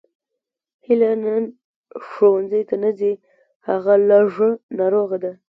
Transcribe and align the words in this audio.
هیله 0.85 1.11
نن 1.23 1.43
ښوونځي 2.07 2.61
ته 2.69 2.75
نه 2.83 2.91
ځي 2.99 3.13
هغه 3.67 3.93
لږه 4.09 4.49
ناروغه 4.77 5.17
ده 5.23 5.31